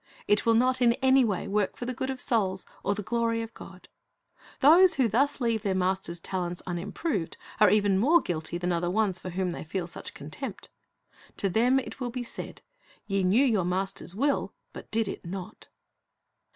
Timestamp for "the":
1.85-1.93, 2.95-3.03, 8.81-8.89